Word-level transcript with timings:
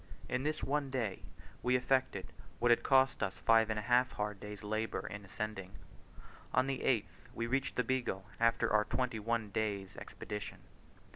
In 0.27 0.41
this 0.41 0.63
one 0.63 0.89
day 0.89 1.21
we 1.61 1.75
effected 1.75 2.33
what 2.57 2.71
had 2.71 2.81
cost 2.81 3.21
us 3.21 3.35
five 3.35 3.69
and 3.69 3.77
a 3.77 3.83
half 3.83 4.13
hard 4.13 4.39
days' 4.39 4.63
labour 4.63 5.05
in 5.05 5.23
ascending. 5.23 5.73
On 6.55 6.65
the 6.65 6.79
8th, 6.79 7.29
we 7.35 7.45
reached 7.45 7.75
the 7.75 7.83
Beagle 7.83 8.25
after 8.39 8.73
our 8.73 8.85
twenty 8.85 9.19
one 9.19 9.51
days' 9.51 9.95
expedition. 9.97 10.57